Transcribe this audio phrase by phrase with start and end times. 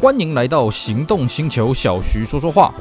[0.00, 2.72] 欢迎来到行动星球，小徐说说话。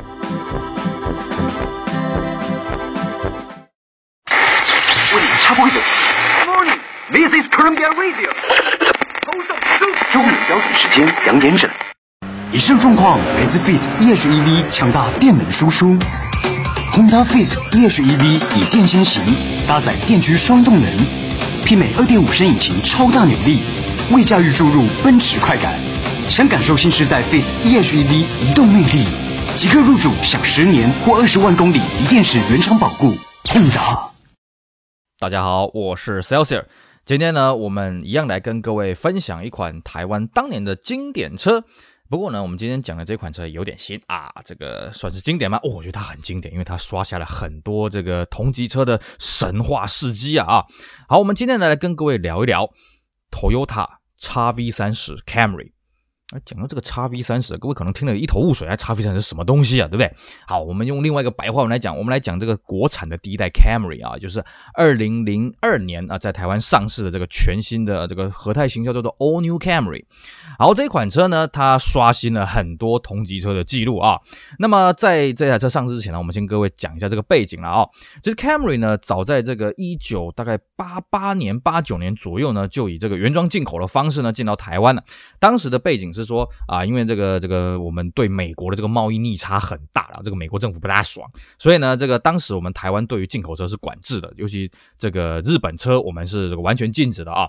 [4.29, 5.79] 为你插播一首。
[6.45, 6.77] Morning,
[7.09, 8.29] this is Columbia Radio。
[10.13, 11.67] 中午标准时间两点整。
[12.53, 15.97] 以上状况来自 Fit E-HEV 强大电能输出。
[16.93, 19.23] Honda Fit E-HEV 以电先行，
[19.67, 20.87] 搭载电驱双动能，
[21.65, 23.63] 媲美二点五升引擎超大扭力，
[24.11, 25.73] 为驾驭注入奔驰快感。
[26.29, 28.11] 想感受新时代 Fit E-HEV
[28.43, 29.05] 移动魅力，
[29.57, 33.15] 即刻入主享十年或二十万公里锂电池原厂保固。
[33.55, 34.11] 用得。
[35.19, 36.65] 大家好，我是 Celsius。
[37.05, 41.63] 今天呢，我们一样来跟各位分享一款台湾当年的经典车。
[42.09, 45.57] 不过呢，我们今天讲的这款车有点新啊，这个算是经典吗？
[45.63, 50.65] 哦，我觉得它很经典，因为它刷下了很多这个同级车的神话事迹啊啊！
[51.07, 52.69] 好，我们今天来跟各位聊一聊
[53.31, 53.87] Toyota
[54.19, 55.76] XV30 Camry。
[56.31, 60.13] 啊，讲到这个 XV30，各位可能听得一头雾水，啊，XV30 是什么东西啊，对不对？
[60.45, 64.43] 好，我们用另外一个白话文来讲，我们来讲这个国产的第一代 Camry 啊，就是
[64.73, 70.03] 二零零二年啊，在台湾上市的这个全新的这个和泰行销叫做 All New Camry。
[70.59, 74.19] 好，这款车呢，它刷新了很多同级车的记录啊。
[74.59, 77.87] 那么在这台车上市之前呢，我们先各位讲一下这个背景了啊。
[78.21, 85.01] 其实 Camry 呢，早在这个一九大概八八年、八九年左右呢，就以这个原装进口的方式呢进到台湾了。
[85.39, 97.47] 当时的背景是说啊，因为这个这个我们对美国的这个贸易逆差很大了，这个美国政府不大爽，所以呢，这个当时我们台湾对于进口车是管制的，尤其这个日本车我们是这个完全禁止的啊。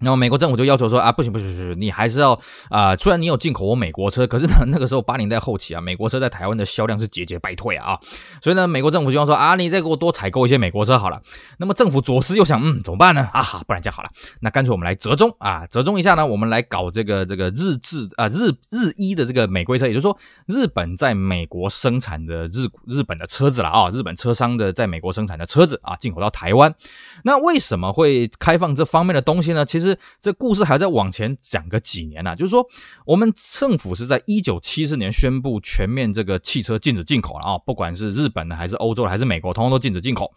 [0.00, 7.98] 然后美国政府就要求说啊，不行不行不行，你还是要啊、虽然你有进口我美国车，可是呢， 那个时候八零年代后期啊，美国车在台湾的销量是节节败退啊，
[8.42, 11.22] 所以呢，美国政府希望说啊，你再给我多采购一些美国车好了。
[11.58, 13.28] 那么政府左思右想，嗯，怎么办呢？
[13.32, 26.74] 啊，不然这样好了，那干脆我们来折中啊，折中一下呢，我们来搞这个这个日制啊日日一的这个美规车，也就是说日本在美国生产的日日本的车子了啊，日本车商的在美国生产的车子啊，进口到台湾。
[27.22, 29.64] 那为什么会开放这方面的东西呢？
[29.64, 32.66] 其实是这故事还在往前讲个几年啊，就是说
[33.04, 40.32] 我们政府是在一九七四年宣布全面这个汽车禁止进口了啊，不管是日本的还是欧洲的还是美国，通通都禁止进口。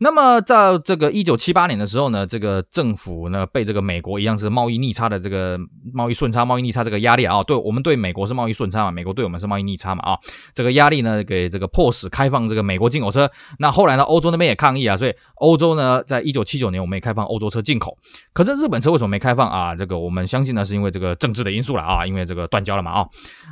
[0.00, 5.58] 那么在这个一九七八年的时候呢，这个政府呢被这个美国一样是贸易逆差的这个
[5.92, 10.18] 贸易顺差、贸易逆差这个压力啊，对我们对美国是贸易顺差嘛，美国对我们是贸易逆差嘛啊，
[10.54, 13.30] 这个压力呢给这个迫使开放这个美国进口车。
[13.58, 17.96] 那后来呢，欧洲那边也抗议啊，所以欧洲呢在一九七九年我们也开放欧洲车进口。
[18.32, 19.74] 可是日本车为什么没开放啊？
[19.74, 23.08] 这个我们相信呢是因为这个政治的因素了啊，因为这个断交了嘛啊。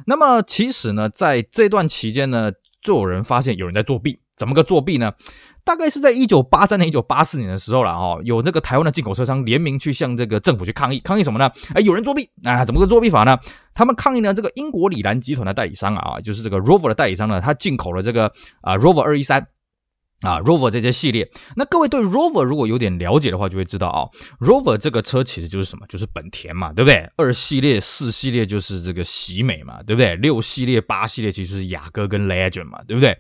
[0.07, 5.13] 那么其实呢，在这段期间呢，就有人发现有人在作弊，怎么个作弊呢？
[5.65, 11.49] 大概是在一九八三年、一九八四年的时候了哈，有这个台湾的进口车商联名去向这个政府去抗议，抗议什么呢？
[11.73, 12.65] 哎，有人作弊啊！
[12.65, 13.39] 怎么个作弊法呢？
[13.73, 18.27] 他们抗议呢，这个英国礼兰集团的代理商啊，就是这个 Rover 的代理商呢，他进口了这个
[18.61, 19.47] 啊 Rover 二一三
[20.23, 21.31] 啊 Rover 这些系列。
[21.57, 24.09] 那各位对 Rover 如果有点了解的话，就会知道啊
[24.41, 25.87] ，Rover 这个车其实就是什么？
[25.89, 27.11] 就是本田嘛，对不对？
[27.17, 30.17] 二系列、四系列就是这个喜美嘛，对不对？
[30.17, 33.17] 六系列、八系列其实是雅阁跟 Legend 嘛，对不对？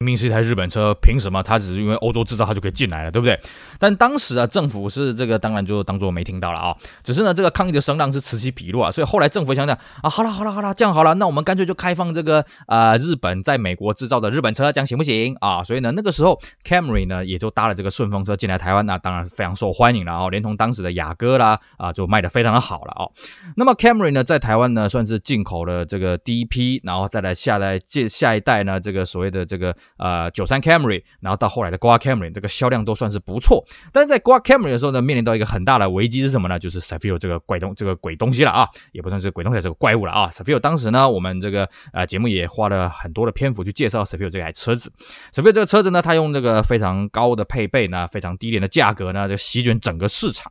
[0.00, 3.40] 明明是一台日本车，凭什么它只是因为欧洲制造它就可以进来了，对不对？
[3.78, 6.76] 但当时啊，政府是这个当然就当做没听到了啊。
[7.02, 8.90] 只是呢，这个抗议的声浪是此起彼落啊。
[8.90, 15.64] 所以后来政府想想啊，好了好了好了，这样好了，那我们干脆就开放这个啊、呃、日本在美国制造的日本车，这样行不行啊？
[15.64, 23.08] 所以呢，那个时候 Camry 呢也就搭了这个顺风车进来台湾，那当然非常受欢迎了啊，连同当时的雅阁啦啊，就卖的非常的好了啊。
[23.56, 29.74] 那么 Camry 呢，在台湾呢算是进口了这个第一批，然后再来下来接下一代呢，这个所谓的这个。
[29.98, 33.64] 呃，九三 Camry，然后到后来的 g u a Camry，这个销量都算是不错。
[33.92, 36.58] 但是在 g u a Camry 的时候呢，面临到一个很大的危机是什么呢？
[36.58, 40.28] 就是 Cefiro 这个怪东这个鬼东西了啊，也不算是鬼东西，这个怪物了啊。
[40.30, 44.92] Cefiro 当时呢，我们这个呃节目也花了很多的篇幅去介绍 Cefiro 这台车子。
[45.32, 50.50] Cefiro 这个车子呢，它用这个非常高的配备呢，非常低廉的价格呢，就席卷整个市场。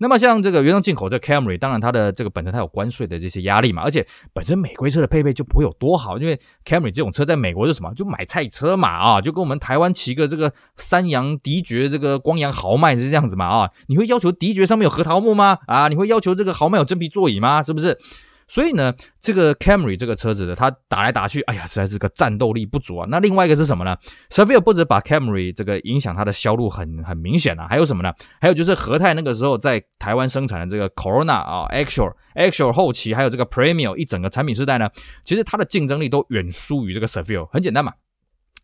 [0.00, 7.92] 那么像这个原装进口这 Camry，当然它的这个本身它有关税的这些压力嘛，而且本身美规车的配备就不会有多好，因为 Camry 这种车在美国是什么？
[7.94, 9.20] 就买菜车马啊。
[9.20, 13.70] 就跟我们台湾骑个这个三阳迪爵，这个光阳豪迈是这样子嘛啊？
[13.86, 15.58] 你会要求迪爵上面有核桃木吗？
[15.66, 17.62] 啊，你会要求这个豪迈有真皮座椅吗？
[17.62, 17.98] 是不是？
[18.46, 23.06] 所以呢，这个 Camry 这个车子的，它打来打去，哎呀，实在是个战斗力不足啊。
[23.08, 23.96] 那另外一个是什么呢
[24.28, 28.12] ？Cefiro 不止把 Camry 这个影响它的销路很很明显啊，还有什么呢？
[28.42, 34.90] 还有就是和泰那个时候在台湾生产的这个 Corona 啊，Actual Actual 后期还有这个 Premium 一整个产品世代呢，
[35.24, 37.48] 其实它的竞争力都远输于这个 Cefiro。
[37.50, 37.94] 很简单嘛。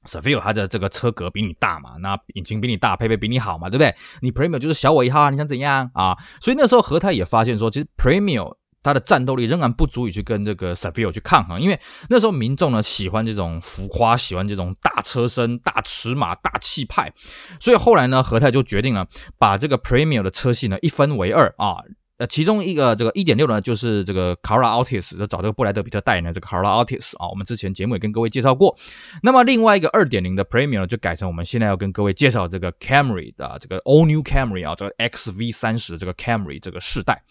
[0.05, 3.95] Safir 它的这个车格比你大嘛，那引擎比你大，配备比你好嘛，对不对？
[4.23, 6.17] 你 Premium 就是小我一号啊，你想怎样啊？
[6.41, 17.13] 所以那时候和泰也发现说，其实 Premium 它的战斗力仍然不足以去跟这个 s a v i l 去抗衡，因为那时候民众呢喜欢这种浮夸，喜欢这种大车身、大尺码、大气派，
[17.61, 19.07] 所以后来呢，和泰就决定了
[19.39, 21.77] 把这个 Premier 的车系呢一分为二啊。
[22.21, 28.77] 呃，其中一个这个一点六呢，就是这个 Carrera Altis，就找这个布莱德比特代言的这个 Carrera Altis 啊，我们之前节目也跟各位介绍过。
[29.23, 37.23] 那么另外一个二点零的 Premier 呢，就改成我们现在要跟各位介绍这个 Camry 的这个 All New Camry 啊，这个 XV 三十这个 Camry 这个世代。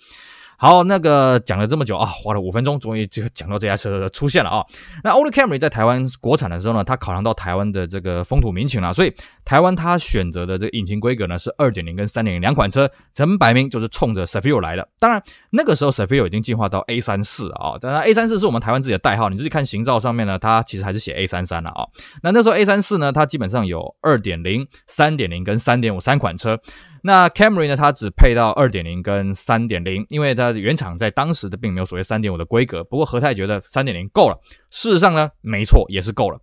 [0.62, 4.66] 好，那个讲了这么久啊，花了五分钟，终于就讲到这台车的出现了啊。
[5.06, 9.14] 那 All New Camry 在台湾国产的时候呢，它考量到台湾的这个风土民情了，所以
[9.50, 14.88] 台湾它选择的这个引擎规格呢是二点零跟三点零两款车，很摆明就是冲着 Saville 来的。
[15.00, 15.20] 当然
[15.50, 21.88] 那个时候 Saville 已经进化到 A 三四啊，当然 A 三四是我们台湾自己的代号，你自己看行照上面呢，它其实还是写 A 三三了啊。
[22.22, 26.60] 那那时候 A 三四呢，它基本上有二点零、三点零跟三点五三款车。
[27.02, 27.78] 那 Camry 呢？
[27.78, 32.84] 它只配到二点零跟三点零，因为它原厂在当时的并没有所谓三点五的规格。
[32.84, 34.38] 不过和泰觉得三点零够了，
[34.70, 36.38] 事实上呢，没错，也是够了。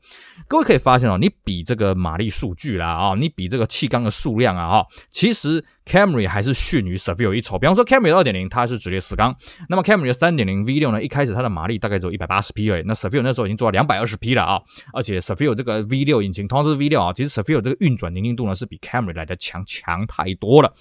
[0.48, 5.64] 各位可以发现哦，你比这个马力数据啦啊，你比这个气缸的数量啊啊，其实。
[5.86, 9.32] Camry 还是逊于 s a v i l 一筹，比方说 Camry 二点零它是直列四缸，
[9.68, 14.60] 那么 Camry 的三点零 V 六呢，一开始它的马力大概只有一百八十匹而已，那 s a v i l 那时候已经做到两百二十匹了啊，
[14.92, 17.60] 而且 s a v i l 这个 V 六引擎同样是 V 六啊，其实 s a v i l
[17.60, 20.74] 这个运转宁静度呢是比 Camry 来的强强太多了。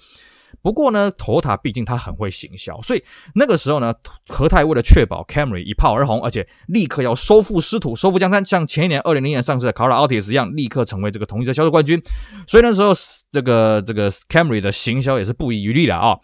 [0.62, 3.02] 不过呢头塔毕竟它很会行销，所以
[3.34, 3.94] 那个时候呢，
[4.28, 12.02] 和泰为了确保 Camry 一炮而红，而且立刻要收复失土、收复江山，像前一年二零零年上市的 c a r l a Altis 一样，立刻成为这个同一车销售冠军。
[12.46, 12.92] 所以那时候
[13.30, 16.16] 这个这个 Camry 的行销也是不遗余力的啊。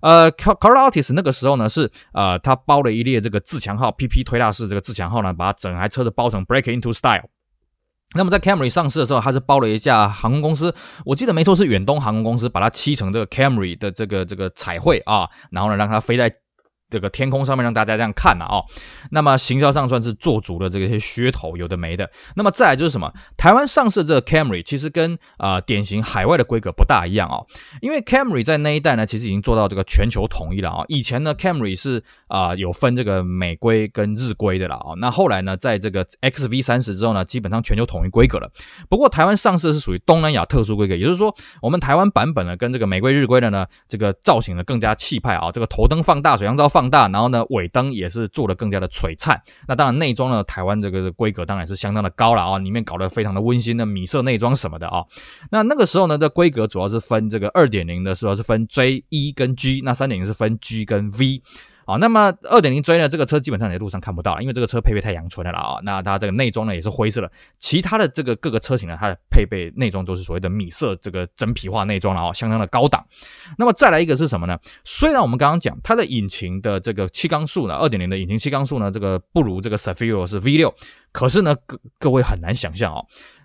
[0.00, 7.28] 呃，Carrera Altis 那个时候呢是呃，它包了一列这个自强号 PP 推大式这个自强号呢，把整台车子包成 Break Into Style。
[8.14, 10.74] 那么在 Camry 上市的时候，它是包了一架航空公司，
[11.04, 16.32] 我记得没错是远东航空公司，把它漆成这个 Camry 的这个这个彩绘啊，然后呢让它飞在。
[16.90, 18.64] 这个天空上面让大家这样看了啊、哦，
[19.10, 22.10] 那么行销上算是做足了这些噱头，有的没的。
[22.34, 23.12] 那么再来就是什么？
[23.36, 27.46] 台湾上市这个 Camry 其实跟啊、典型海外的规格不大一样哦，
[27.82, 30.84] 因为 Camry 在那一代呢，其实已经做到这个全球统一了啊、哦。
[30.88, 34.96] 以前呢，Camry 是啊、有分这个美规跟日规的了啊、哦。
[34.96, 38.50] 那后来呢，在这个 XV 三十之后呢，基本上全球统一规格了。
[38.88, 46.77] 不过台湾上市是属于东南亚特殊规格，也就是说，我们台湾版本呢跟这个美规日规的呢，这个造型呢更加气派啊、这个头灯放大，水箱罩放。
[46.78, 49.42] 放大，然后呢，尾灯也是做的更加的璀璨。
[49.66, 55.02] 那当然，内装呢，台湾这个规格当然是相当的高了啊，里面搞得非常的温馨的米色内装什么的啊。
[55.50, 61.42] 那那个时候呢，这规格主要是分这个二点零的时候是分 J、一跟 G，那三点零是分 G 跟 V。
[61.88, 63.08] 啊，那么二点零 J 呢？
[63.08, 65.80] 这个车基本上在路上看不到，因为这个车配备太阳春了啊。
[65.84, 73.02] 那它这个内装呢也是灰色的，其他的这个各个车型呢，它的配备内装都是所谓的米色这个真皮化内装了啊，相当的高档。
[73.56, 74.58] 那么再来一个是什么呢？
[74.84, 80.74] 虽然我们刚刚讲它的引擎的这个气缸数呢，二点零的引擎气缸数呢，这个不如这个 Saville 是 V 六，
[81.10, 83.02] 可是呢，各各位很难想象哦。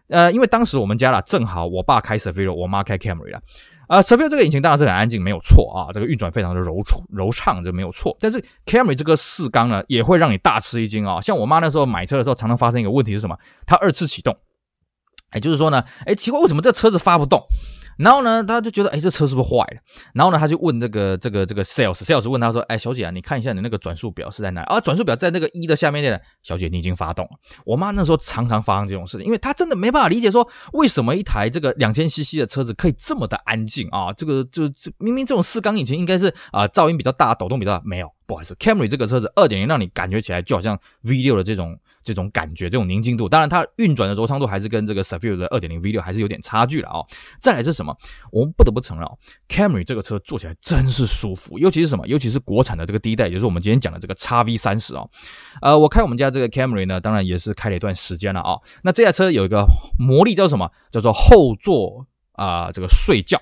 [0.10, 3.42] 呃，因为当时我们家啦，正好我爸开 Saville，我妈开 Camry 啦。
[3.88, 8.16] 啊 s a v i o 这个引擎当然是很安静，没有错啊，这个运转非常的柔楚柔畅，这没有错。
[8.20, 11.20] 但是 Camry 这个四缸呢，也会让你大吃一惊啊。
[11.22, 13.38] 像我妈那时候买车的时候，常常发生一个问题是什么？
[13.66, 14.36] 它二次启动，
[15.34, 17.42] 也就是说呢，哎，奇怪，为什么这车子发不动？
[17.98, 19.78] 然后呢，他就觉得，哎，这车是不是坏了？
[20.14, 24.80] 然后呢，他就问这个这个这个 sales，sales 问他说，哎，小姐啊，你看一下你那个转速表是在哪啊？
[24.80, 27.32] 转速表在那个一的下面的，小姐，你已经发动了。
[27.66, 34.12] 我妈那时候常常发生这种事情，因为她真的没办法理解说，为什么一台这个两千 CC 的车子可以这么的安静啊？
[34.14, 38.10] 这个就就明明这种四缸引擎应该是啊噪音比较大，抖动比较大，没有。
[38.26, 43.28] 不好意思，Camry 这个车子二点零让你感觉起来就好像 V 六的这种这种感觉，这种宁静度。
[43.28, 47.06] 当然，它运转的柔畅度还是跟这个 Savi 的二点零 V 六还是有点差距了哦。
[47.40, 47.96] 再来是什么？
[48.32, 52.08] 我们不得不承认哦，Camry 这个车坐起来真是舒服，尤其是什么？
[52.08, 55.10] 尤其是国产的这个第一代，也就是我们今天讲的这个 XV 三十哦。
[55.62, 58.62] 呃，我开我们家这个 Camry 呢，当然也是开了一段时间了啊、哦。
[58.84, 59.66] 那这台车有一个
[59.98, 60.70] 魔力叫什么？
[60.92, 63.42] 叫做后座啊、这个睡觉。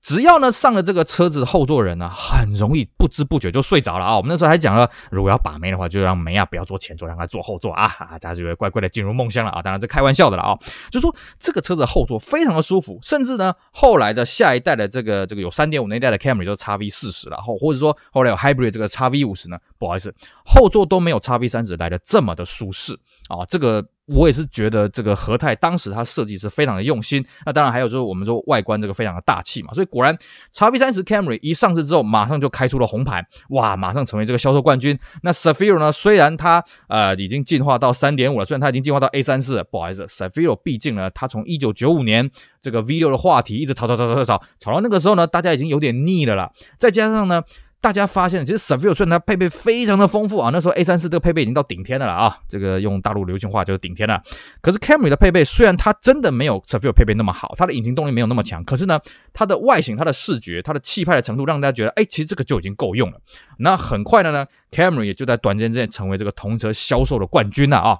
[0.00, 4.16] 只要呢上了这个车子后座人呢，很容易不知不觉就睡着了啊。
[4.16, 9.60] 我们那时候还讲了，如果要把妹的话，就让梅啊不要坐前座，让她坐后座啊，大家就会乖乖的进入梦乡了啊。
[9.60, 10.58] 当然这开玩笑的了啊，
[10.90, 20.14] 就说这个车子后座非常的舒服，甚至呢后来的下一代的这个这个有三点五那一代的 Camry 就 XV 四十了，后或者说后来有 Hybrid 这个 XV 五十呢，不好意思，
[20.46, 22.94] 后座都没有 XV 三十来的这么的舒适
[23.28, 23.86] 啊，这个。
[24.14, 30.16] 我也是觉得这个和泰当时它设计是非常的用心，那当然还有就是我们说外观这个非常的大气嘛，所以果然
[30.52, 34.98] XV30 Camry 一上市之后，马上就开出了红盘，哇，马上成为这个销售冠军。
[35.22, 47.42] 那 Saville 呢，虽然它呃已经进化到三点五了，虽然它已经进化到 A 三四，不好意思，Saville 毕竟呢，它从一九九五年这个 V 六的话题一直炒炒炒炒炒炒，炒到那个时候呢，大家已经有点腻了啦，再加上呢。
[47.80, 54.22] 大家发现，其实 Seville 虽然它配备非常的丰富啊，那时候 A 三四这个配备已经到顶天的了啊，这个用大陆流行话就是顶天了。
[54.60, 59.00] 可是 Camry 的配备虽然它真的没有 Seville 配备那么好，它的引擎动力没有那么强，可是呢，
[59.32, 63.18] 它的外形、它的视觉、它的气派的程度，让大家觉得，哎，其实这个就已经够用了。
[63.58, 67.98] 那很快的呢，Camry 也就在短时间之内成为这个同车销售的冠军了啊。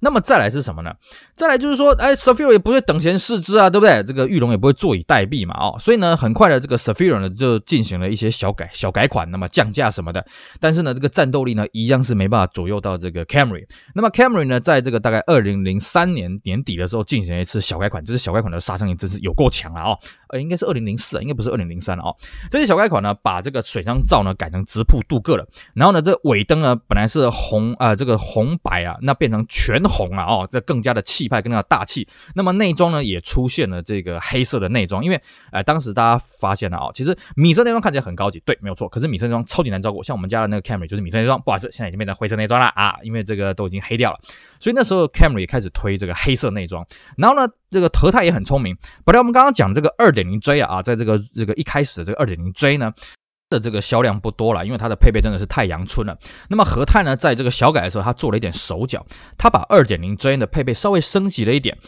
[0.00, 0.92] 那么再来是什么呢？
[1.34, 4.02] 再来就是说，哎 s a f i r 也不会等闲视之啊，对不对？
[4.02, 10.24] 这个玉龙也不会坐以待毙嘛，哦，所以呢，很快的这个 s a f i r 呢就进行了一些小改、小改款，那么降价什么的。
[10.60, 13.66] 但是呢，这个战斗力呢一样是没办法左右到这个 Camry。
[13.94, 19.98] 那么 Camry 呢，在这个大概二零零三年年底的时候进行了一次小改款，这是小改款的杀伤力真是有够强了哦。
[20.28, 22.14] 呃，应该是二零零四，应该不是二零零三了哦。
[22.50, 32.06] 这些小改款呢，把这个水箱罩呢改成直瀑镀铬了，然后呢，这尾灯呢本来是红啊、这个红白啊，那变成全红了哦，这更加的气派，更加的大气。
[32.34, 35.20] 那么内装呢也出现了这个黑色的内装，因为
[35.52, 38.88] 呃当时大家发现了啊、哦，其实米色内装看起来很高级，对，没有错。
[38.88, 44.18] 可是米色内装超级难照顾，像我们家的那个 Camry 就是米色内装，不好意思，现在已经变成灰色内装了啊，因为这个都已经黑掉了。
[44.58, 52.92] 所以那时候 Camry 也开始推这个黑色内装，然后呢，这个和泰也很聪明，本来我们刚刚讲这个二点零 J 啊，在这个这个一开始的这个二点零 J 呢
[53.48, 56.18] 的这个销量不多了，因为它的配备真的是太阳春了。
[56.48, 59.06] 那么和泰呢，在这个小改的时候，它做了一点手脚，
[59.38, 61.78] 它把二点零 J 的配备稍微升级了一点，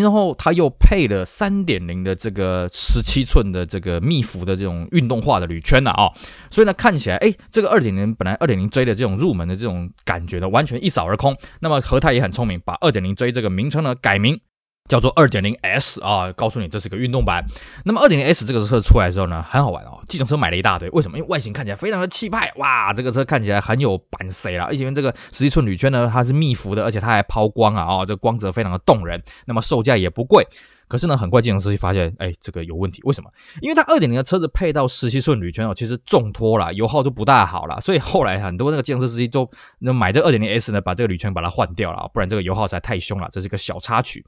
[0.00, 6.10] 然后它又配了三点零的这个十七寸的这个密幅的这种运动化的铝圈了啊，
[6.50, 11.36] 所以呢，看起来哎，这个二点零本来二点零 J 的这种入门的这种感觉呢，完全一扫而空。
[11.60, 14.40] 那么和泰也很聪明，把二点零 J 这个名称呢改名。
[14.92, 17.42] 叫做二点零 S 啊，告诉你这是个运动版。
[17.86, 20.86] 那么二点零 S 这个车出来之后呢，很好玩哦，计程车买了一大堆。
[20.90, 21.16] 为什么？
[21.16, 24.64] 因为外形看起来非常的气派，哇，这个车看起来很有版色了。
[24.64, 29.22] 而且这个十一寸铝圈呢，它是密辐的，而且它还抛光啊，哦，这个光泽非常的动人。
[29.46, 30.46] 那么售价也不贵。
[30.92, 33.00] 可是呢，很快计程车就发现，哎，这个有问题。
[33.04, 33.30] 为什么？
[33.62, 37.80] 因为它二点零的车子配到十七寸铝圈哦，其实重拖了，油耗就不大好了。
[37.80, 43.26] 所以后来很多那个计程车司机都那买这二点零 S 呢，把这个铝圈把它换掉了，不然这个油耗实在太凶了。
[43.32, 44.22] 这是一个小插曲。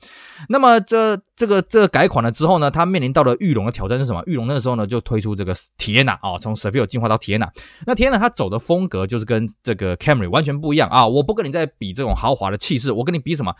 [0.49, 4.23] 那么这这个这个改款了之后呢，它面临到了裕隆的挑战是什么？
[4.25, 7.51] 裕隆那个时候呢就推出这个 Tiana 啊，从 Seville 进化到 Tiana。
[7.87, 11.07] 那 Tiana 它走的风格就是跟这个 Camry 完全不一样啊！
[11.07, 13.55] 我不跟你在比这种豪华的气势，我跟你比什么？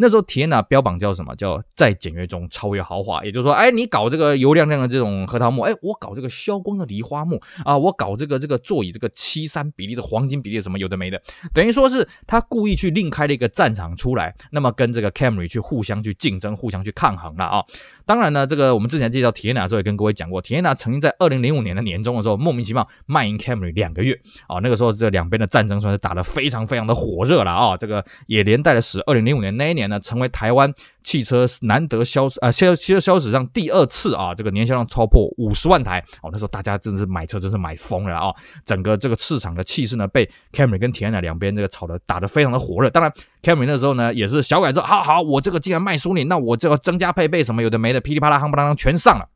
[0.00, 1.36] 那时候体验呢标榜叫什么？
[1.36, 3.22] 叫在简约中超越豪华。
[3.22, 11.20] 也就是说，哎，你搞这个油亮亮的这种核桃木，哎，我搞这个消光的梨花木啊，我搞这个这个座椅这个七三比例的黄金比例什么有的没的，
[11.52, 17.62] 等于说是他故意去另开了一个战场出来，那么跟这个 Camry 去互相去竞争，互相去抗衡了啊。
[18.06, 30.72] 当然呢，这个我们之前介绍体验的时候也跟各位讲过，体验曾经在二零零五年的年中的时候莫名其妙卖赢 Camry 两个月啊，那个时候这两边的战争算是打得非常非常的火热了啊，这个也连带的使二零零五年那一年呢成为台湾。
[31.02, 36.28] 汽车难得销啊，销汽车销史上第二次啊，这个年销量超破五十万台哦。
[36.30, 38.30] 那时候大家真是买车真是买疯了啊！
[38.66, 42.90] 整个这个市场的气势呢，被 Camry 跟田纳两边这个炒的打得非常的火热。
[42.90, 43.10] 当然
[43.42, 49.26] ，Camry 那时候呢也是小改之后，好好，我这个既然卖输你，那我这个增加配备什么有的没的，噼里啪啦、夯不啷当全上了。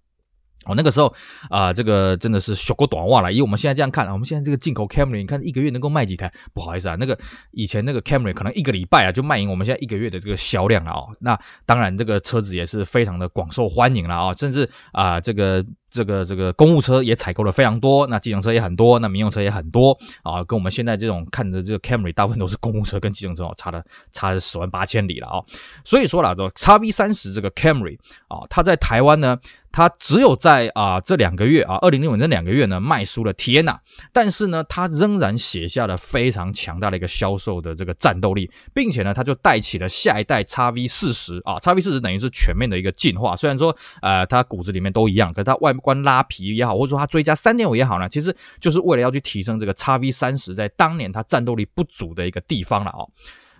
[0.66, 1.12] 哦，那个时候
[1.50, 3.32] 啊、这个真的是小过短袜了。
[3.32, 6.32] 以我们现在这样看，我们现在这个进口 Camry，你看一个月能够卖几台？
[6.52, 7.18] 不好意思啊，那个
[7.50, 11.08] 以前那个 Camry 可能一个礼拜啊就卖赢我们现在一个月的这个销量了哦。
[11.20, 15.64] 那当然，这个车子也是非常的广受欢迎了啊、哦，甚至啊、这个。
[15.94, 25.38] 这个这个公务车也采购了非常多，那计程车也很多，那民用车也很多啊，跟我们现在这种看的这个 Camry 大部分都是公务车跟计程车哦，差的差的十万八千里了啊，
[25.84, 27.96] 所以说了，这 XV30 这个 Camry
[28.26, 29.38] 啊，它在台湾呢。
[29.76, 33.78] 它只有在啊这两个月啊，二零零五年这两个月呢卖输了 Tiana，
[34.12, 43.34] 但是呢，它仍然写下了非常强大的一个销售的这个战斗力，并且呢，它就带起了下一代 XV40 啊，XV40 等于是全面的一个进化。
[43.34, 53.06] 虽然说呃它骨子里面都一样，可是它外关拉皮也好，或者说它追加三点五也好呢，其实就是为了要去提升这个叉 V 三十在当年它战斗力不足的一个地方了哦。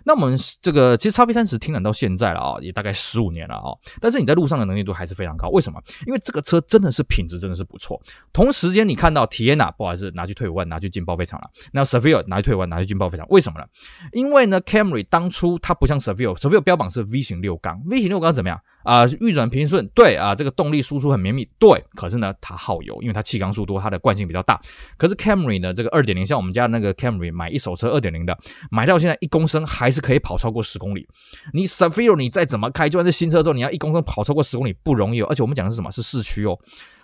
[0.05, 3.73] 那我们这个其实 XV30 停产到现在了啊，也大概十五年了啊。
[3.99, 5.81] 但是你在路上的能力度还是非常高，为什么？
[6.05, 7.99] 因为这个车真的是品质真的是不错。
[8.31, 11.49] 同时间你看到 Tiana 不好意思拿去退五万，拿去进报废厂了。
[11.71, 13.65] 那 Seville 拿去退五万，拿去进报废厂，为什么呢？
[14.13, 19.05] 因为呢 Camry 当初它不像 Seville，Seville 标榜是 V 型六缸，V 型六缸怎么样啊？
[19.19, 21.83] 运转平顺，对啊，这个动力输出很绵密，对。
[21.95, 24.61] 可是呢，它耗油，因为它气缸数多，它的惯性比较大。
[24.97, 28.37] 可是 Camry 呢，这个二点零，像我们家那个 Camry 买一手车二点零的，
[28.69, 31.07] 买到现在一公升还是可以跑超过十公里，
[31.53, 35.21] 你 Suvio 你再怎么开，就算是新车之后，你要一公升跑超过十公里不容易。
[35.21, 35.89] 而且我们讲的是什么？
[35.91, 36.59] 是市区哦。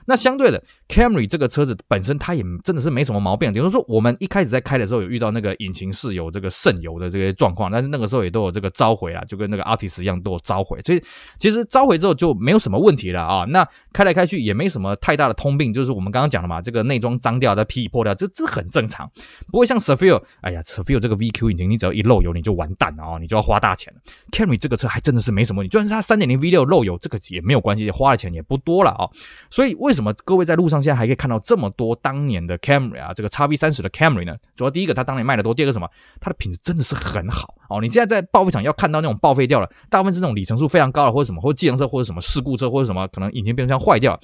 [0.05, 3.51] 那相对的，Camry 这个车子本身它也真的是没什么毛病。
[3.51, 10.79] 比如说，我们一开始在开的时候有遇到那个引擎室有这个渗油的这些状况，但是那个时候也都有这个召回啊，就跟那个 Altis 一样都有召回。
[10.81, 11.01] 所以
[11.37, 13.45] 其实召回之后就没有什么问题了啊。
[13.49, 19.09] 那开来开去也没什么太大的通病，就是我们刚刚讲的嘛，这个内装脏掉、再皮破掉，这这很正常，
[19.51, 23.99] 不会像 Seville，哎呀，Seville 这个 VQ 引擎，你只要一漏油你就完蛋了啊，你就要花大钱了。
[24.31, 29.07] Camry 这个车还真的是没什么问题，就算是它3.0 V6 漏油，这个也没有关系，花的钱也不多了啊。
[29.49, 34.33] 所以为为什么各位在路上现在还可以看到这么多当年的 Camry 啊，这个 XV30 的 Camry 呢？
[34.55, 35.89] 主要第一个它当年卖的多，第二个什么，
[36.21, 37.81] 它的品质真的是很好哦。
[37.81, 44.17] 你现在在报废厂要看到那种报废掉了，大部分是那种里程数非常高的，或者什么，或者计程车，或者什么事故车，或者什么可能引擎变速箱坏掉，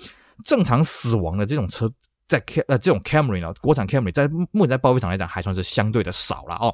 [0.45, 1.91] 正常死亡的这种车，
[2.29, 6.73] 在 Cam 呃这种 Camry 呢，国产 Camry 在目前在报废厂来讲还算是相对的少了哦。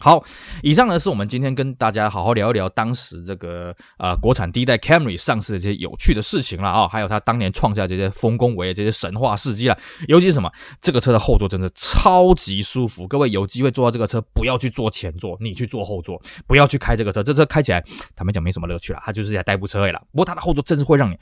[0.00, 0.22] 好，
[0.60, 9.78] 以上呢是我们今天跟大家好好聊一聊当时这个呃国产第一代 Camry 上市的这些有趣的事情了啊、还有它当年创下这些丰功伟业这些神话事迹了。
[10.08, 17.82] 尤其是什么，这个车的后座真的超级舒服，各位有机会坐到这个车，不要去坐前座，你去坐后座，不要去开这个车，这车开起来
[18.16, 20.02] 坦白讲没什么乐趣了，它就是一台代步车而已了。
[20.10, 21.16] 不过它的后座真是会让你。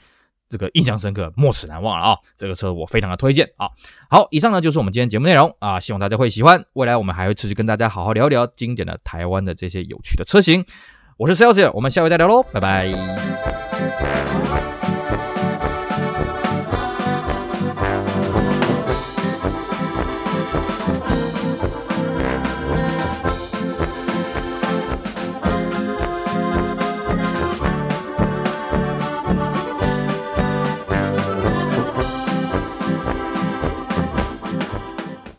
[0.49, 2.17] 这个印象深刻，没齿难忘了啊！
[2.37, 3.67] 这个车我非常的推荐啊！
[4.09, 6.63] 好，以上呢就是我们今天节目内容啊，希望大家会喜欢。
[6.73, 10.63] 未来我们还会持续跟大家好好聊聊经典的台湾的这些有趣的车型。
[11.17, 12.87] 我是 Sales，我们下回再聊喽，拜拜。